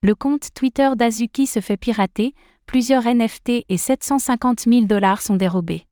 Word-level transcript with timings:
Le 0.00 0.14
compte 0.14 0.50
Twitter 0.54 0.90
d'Azuki 0.94 1.48
se 1.48 1.58
fait 1.58 1.76
pirater, 1.76 2.32
plusieurs 2.66 3.02
NFT 3.12 3.64
et 3.68 3.76
750 3.76 4.60
000 4.60 4.82
dollars 4.82 5.20
sont 5.20 5.34
dérobés. 5.34 5.86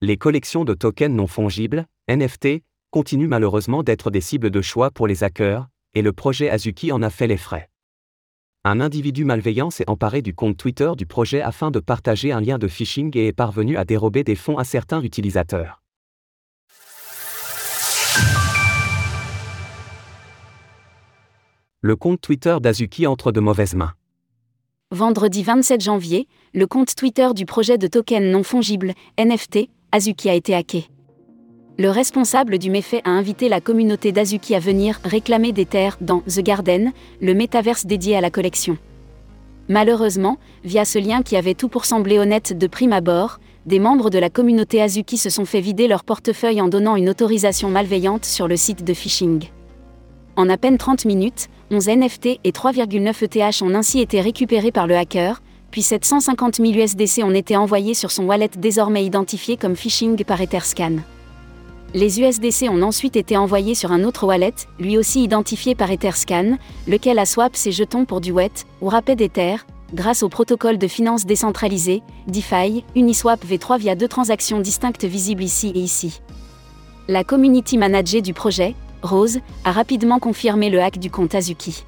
Les 0.00 0.16
collections 0.16 0.64
de 0.64 0.74
tokens 0.74 1.14
non 1.14 1.28
fongibles, 1.28 1.86
NFT, 2.08 2.64
continuent 2.90 3.28
malheureusement 3.28 3.84
d'être 3.84 4.10
des 4.10 4.20
cibles 4.20 4.50
de 4.50 4.60
choix 4.60 4.90
pour 4.90 5.06
les 5.06 5.22
hackers, 5.22 5.68
et 5.94 6.02
le 6.02 6.12
projet 6.12 6.50
Azuki 6.50 6.90
en 6.90 7.02
a 7.02 7.10
fait 7.10 7.28
les 7.28 7.36
frais. 7.36 7.70
Un 8.64 8.80
individu 8.80 9.24
malveillant 9.24 9.70
s'est 9.70 9.88
emparé 9.88 10.20
du 10.20 10.34
compte 10.34 10.56
Twitter 10.56 10.90
du 10.96 11.06
projet 11.06 11.40
afin 11.40 11.70
de 11.70 11.78
partager 11.78 12.32
un 12.32 12.40
lien 12.40 12.58
de 12.58 12.66
phishing 12.66 13.16
et 13.16 13.28
est 13.28 13.32
parvenu 13.32 13.76
à 13.76 13.84
dérober 13.84 14.24
des 14.24 14.34
fonds 14.34 14.58
à 14.58 14.64
certains 14.64 15.00
utilisateurs. 15.00 15.83
Le 21.86 21.96
compte 21.96 22.22
Twitter 22.22 22.56
d'Azuki 22.62 23.06
entre 23.06 23.30
de 23.30 23.40
mauvaises 23.40 23.74
mains. 23.74 23.92
Vendredi 24.90 25.42
27 25.42 25.82
janvier, 25.82 26.28
le 26.54 26.66
compte 26.66 26.94
Twitter 26.94 27.28
du 27.34 27.44
projet 27.44 27.76
de 27.76 27.86
token 27.86 28.30
non 28.30 28.42
fongible, 28.42 28.94
NFT, 29.18 29.68
Azuki 29.92 30.30
a 30.30 30.34
été 30.34 30.54
hacké. 30.54 30.88
Le 31.78 31.90
responsable 31.90 32.56
du 32.56 32.70
méfait 32.70 33.02
a 33.04 33.10
invité 33.10 33.50
la 33.50 33.60
communauté 33.60 34.12
d'Azuki 34.12 34.54
à 34.54 34.60
venir 34.60 34.98
réclamer 35.04 35.52
des 35.52 35.66
terres 35.66 35.98
dans 36.00 36.20
The 36.20 36.40
Garden, 36.40 36.90
le 37.20 37.34
métaverse 37.34 37.84
dédié 37.84 38.16
à 38.16 38.22
la 38.22 38.30
collection. 38.30 38.78
Malheureusement, 39.68 40.38
via 40.64 40.86
ce 40.86 40.98
lien 40.98 41.20
qui 41.20 41.36
avait 41.36 41.52
tout 41.52 41.68
pour 41.68 41.84
sembler 41.84 42.18
honnête 42.18 42.56
de 42.56 42.66
prime 42.66 42.94
abord, 42.94 43.40
des 43.66 43.78
membres 43.78 44.08
de 44.08 44.18
la 44.18 44.30
communauté 44.30 44.80
Azuki 44.80 45.18
se 45.18 45.28
sont 45.28 45.44
fait 45.44 45.60
vider 45.60 45.86
leur 45.86 46.04
portefeuille 46.04 46.62
en 46.62 46.68
donnant 46.68 46.96
une 46.96 47.10
autorisation 47.10 47.68
malveillante 47.68 48.24
sur 48.24 48.48
le 48.48 48.56
site 48.56 48.84
de 48.84 48.94
phishing. 48.94 49.50
En 50.36 50.48
à 50.48 50.56
peine 50.56 50.78
30 50.78 51.04
minutes, 51.04 51.48
11 51.70 51.88
NFT 51.88 52.26
et 52.42 52.50
3,9 52.50 53.24
ETH 53.24 53.62
ont 53.62 53.74
ainsi 53.74 54.00
été 54.00 54.20
récupérés 54.20 54.72
par 54.72 54.88
le 54.88 54.96
hacker, 54.96 55.40
puis 55.70 55.82
750 55.82 56.56
000 56.56 56.72
USDC 56.72 57.22
ont 57.22 57.34
été 57.34 57.56
envoyés 57.56 57.94
sur 57.94 58.10
son 58.10 58.24
wallet 58.24 58.50
désormais 58.56 59.04
identifié 59.04 59.56
comme 59.56 59.76
phishing 59.76 60.24
par 60.24 60.40
Etherscan. 60.40 60.96
Les 61.94 62.20
USDC 62.20 62.68
ont 62.68 62.82
ensuite 62.82 63.14
été 63.14 63.36
envoyés 63.36 63.76
sur 63.76 63.92
un 63.92 64.02
autre 64.02 64.26
wallet, 64.26 64.54
lui 64.80 64.98
aussi 64.98 65.22
identifié 65.22 65.76
par 65.76 65.92
Etherscan, 65.92 66.58
lequel 66.88 67.20
a 67.20 67.26
swap 67.26 67.54
ses 67.54 67.70
jetons 67.70 68.04
pour 68.04 68.20
du 68.20 68.32
WET 68.32 68.66
ou 68.80 68.88
Rapid 68.88 69.20
Ether, 69.20 69.56
grâce 69.92 70.24
au 70.24 70.28
protocole 70.28 70.78
de 70.78 70.88
finance 70.88 71.24
décentralisé, 71.24 72.02
DeFi, 72.26 72.84
Uniswap 72.96 73.44
V3 73.44 73.78
via 73.78 73.94
deux 73.94 74.08
transactions 74.08 74.58
distinctes 74.58 75.04
visibles 75.04 75.44
ici 75.44 75.72
et 75.74 75.78
ici. 75.78 76.20
La 77.06 77.22
community 77.22 77.78
manager 77.78 78.22
du 78.22 78.34
projet, 78.34 78.74
Rose, 79.04 79.38
a 79.64 79.72
rapidement 79.72 80.18
confirmé 80.18 80.70
le 80.70 80.82
hack 80.82 80.98
du 80.98 81.10
compte 81.10 81.34
Azuki. 81.34 81.84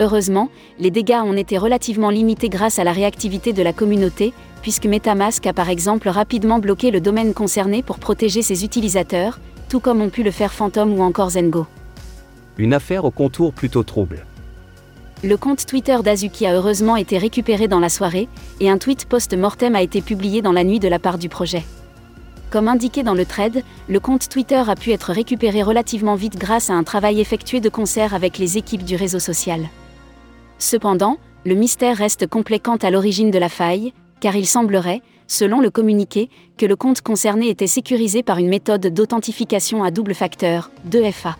Heureusement, 0.00 0.48
les 0.78 0.90
dégâts 0.90 1.20
ont 1.24 1.36
été 1.36 1.58
relativement 1.58 2.10
limités 2.10 2.48
grâce 2.48 2.78
à 2.78 2.84
la 2.84 2.92
réactivité 2.92 3.52
de 3.52 3.62
la 3.62 3.72
communauté, 3.72 4.32
puisque 4.62 4.86
Metamask 4.86 5.46
a 5.46 5.52
par 5.52 5.68
exemple 5.68 6.08
rapidement 6.08 6.58
bloqué 6.58 6.90
le 6.90 7.00
domaine 7.00 7.34
concerné 7.34 7.82
pour 7.82 7.98
protéger 7.98 8.42
ses 8.42 8.64
utilisateurs, 8.64 9.38
tout 9.68 9.80
comme 9.80 10.00
ont 10.00 10.10
pu 10.10 10.22
le 10.22 10.30
faire 10.30 10.52
Phantom 10.52 10.98
ou 10.98 11.02
encore 11.02 11.30
Zengo. 11.30 11.66
Une 12.58 12.74
affaire 12.74 13.04
au 13.04 13.10
contour 13.10 13.52
plutôt 13.52 13.82
trouble. 13.82 14.26
Le 15.22 15.36
compte 15.36 15.66
Twitter 15.66 15.98
d'Azuki 16.02 16.46
a 16.46 16.54
heureusement 16.54 16.96
été 16.96 17.16
récupéré 17.16 17.68
dans 17.68 17.78
la 17.78 17.88
soirée, 17.88 18.28
et 18.58 18.70
un 18.70 18.78
tweet 18.78 19.04
post-mortem 19.04 19.76
a 19.76 19.82
été 19.82 20.00
publié 20.00 20.42
dans 20.42 20.52
la 20.52 20.64
nuit 20.64 20.80
de 20.80 20.88
la 20.88 20.98
part 20.98 21.18
du 21.18 21.28
projet. 21.28 21.62
Comme 22.52 22.68
indiqué 22.68 23.02
dans 23.02 23.14
le 23.14 23.24
thread, 23.24 23.64
le 23.88 23.98
compte 23.98 24.28
Twitter 24.28 24.62
a 24.68 24.76
pu 24.76 24.90
être 24.90 25.10
récupéré 25.10 25.62
relativement 25.62 26.16
vite 26.16 26.36
grâce 26.36 26.68
à 26.68 26.74
un 26.74 26.84
travail 26.84 27.18
effectué 27.18 27.60
de 27.60 27.70
concert 27.70 28.12
avec 28.12 28.36
les 28.36 28.58
équipes 28.58 28.84
du 28.84 28.94
réseau 28.94 29.20
social. 29.20 29.70
Cependant, 30.58 31.16
le 31.46 31.54
mystère 31.54 31.96
reste 31.96 32.26
complet 32.26 32.58
quant 32.58 32.76
à 32.76 32.90
l'origine 32.90 33.30
de 33.30 33.38
la 33.38 33.48
faille, 33.48 33.94
car 34.20 34.36
il 34.36 34.46
semblerait, 34.46 35.00
selon 35.26 35.62
le 35.62 35.70
communiqué, 35.70 36.28
que 36.58 36.66
le 36.66 36.76
compte 36.76 37.00
concerné 37.00 37.48
était 37.48 37.66
sécurisé 37.66 38.22
par 38.22 38.36
une 38.36 38.50
méthode 38.50 38.86
d'authentification 38.88 39.82
à 39.82 39.90
double 39.90 40.14
facteur, 40.14 40.70
2FA. 40.90 41.36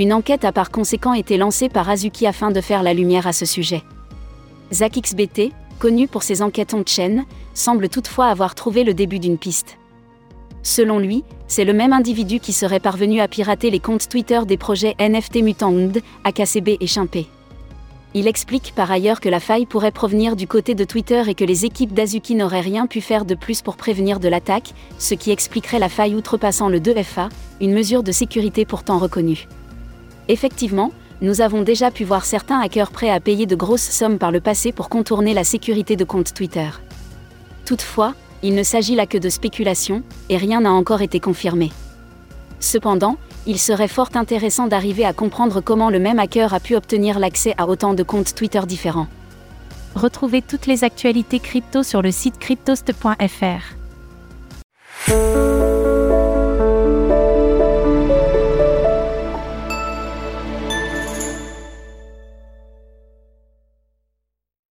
Une 0.00 0.12
enquête 0.12 0.44
a 0.44 0.50
par 0.50 0.72
conséquent 0.72 1.14
été 1.14 1.36
lancée 1.36 1.68
par 1.68 1.88
Azuki 1.88 2.26
afin 2.26 2.50
de 2.50 2.60
faire 2.60 2.82
la 2.82 2.94
lumière 2.94 3.28
à 3.28 3.32
ce 3.32 3.46
sujet. 3.46 3.84
ZachXBT, 4.72 5.52
connu 5.78 6.08
pour 6.08 6.24
ses 6.24 6.42
enquêtes 6.42 6.74
on-chain, 6.74 7.24
semble 7.54 7.88
toutefois 7.88 8.26
avoir 8.26 8.56
trouvé 8.56 8.82
le 8.82 8.92
début 8.92 9.20
d'une 9.20 9.38
piste. 9.38 9.78
Selon 10.66 10.98
lui, 10.98 11.22
c'est 11.46 11.64
le 11.64 11.72
même 11.72 11.92
individu 11.92 12.40
qui 12.40 12.52
serait 12.52 12.80
parvenu 12.80 13.20
à 13.20 13.28
pirater 13.28 13.70
les 13.70 13.78
comptes 13.78 14.08
Twitter 14.08 14.40
des 14.48 14.56
projets 14.56 14.96
NFT 14.98 15.36
Mutant 15.44 15.72
AKCB 16.24 16.70
et 16.80 16.88
Chimpé. 16.88 17.28
Il 18.14 18.26
explique 18.26 18.72
par 18.74 18.90
ailleurs 18.90 19.20
que 19.20 19.28
la 19.28 19.38
faille 19.38 19.64
pourrait 19.64 19.92
provenir 19.92 20.34
du 20.34 20.48
côté 20.48 20.74
de 20.74 20.82
Twitter 20.82 21.22
et 21.28 21.36
que 21.36 21.44
les 21.44 21.66
équipes 21.66 21.94
d'Azuki 21.94 22.34
n'auraient 22.34 22.62
rien 22.62 22.88
pu 22.88 23.00
faire 23.00 23.24
de 23.24 23.36
plus 23.36 23.62
pour 23.62 23.76
prévenir 23.76 24.18
de 24.18 24.26
l'attaque, 24.26 24.74
ce 24.98 25.14
qui 25.14 25.30
expliquerait 25.30 25.78
la 25.78 25.88
faille 25.88 26.16
outrepassant 26.16 26.68
le 26.68 26.80
2FA, 26.80 27.28
une 27.60 27.72
mesure 27.72 28.02
de 28.02 28.10
sécurité 28.10 28.64
pourtant 28.64 28.98
reconnue. 28.98 29.46
Effectivement, 30.26 30.90
nous 31.20 31.42
avons 31.42 31.62
déjà 31.62 31.92
pu 31.92 32.02
voir 32.02 32.24
certains 32.24 32.58
hackers 32.58 32.90
prêts 32.90 33.10
à 33.10 33.20
payer 33.20 33.46
de 33.46 33.54
grosses 33.54 33.88
sommes 33.88 34.18
par 34.18 34.32
le 34.32 34.40
passé 34.40 34.72
pour 34.72 34.88
contourner 34.88 35.32
la 35.32 35.44
sécurité 35.44 35.94
de 35.94 36.02
comptes 36.02 36.34
Twitter. 36.34 36.70
Toutefois, 37.64 38.14
il 38.42 38.54
ne 38.54 38.62
s'agit 38.62 38.94
là 38.94 39.06
que 39.06 39.18
de 39.18 39.28
spéculation, 39.28 40.02
et 40.28 40.36
rien 40.36 40.60
n'a 40.60 40.72
encore 40.72 41.02
été 41.02 41.20
confirmé. 41.20 41.72
Cependant, 42.60 43.16
il 43.46 43.58
serait 43.58 43.88
fort 43.88 44.10
intéressant 44.14 44.66
d'arriver 44.66 45.04
à 45.04 45.12
comprendre 45.12 45.60
comment 45.60 45.90
le 45.90 45.98
même 45.98 46.18
hacker 46.18 46.52
a 46.54 46.60
pu 46.60 46.74
obtenir 46.74 47.18
l'accès 47.18 47.54
à 47.58 47.68
autant 47.68 47.94
de 47.94 48.02
comptes 48.02 48.34
Twitter 48.34 48.62
différents. 48.66 49.08
Retrouvez 49.94 50.42
toutes 50.42 50.66
les 50.66 50.84
actualités 50.84 51.38
crypto 51.38 51.82
sur 51.82 52.02
le 52.02 52.10
site 52.10 52.38
cryptost.fr. 52.38 53.76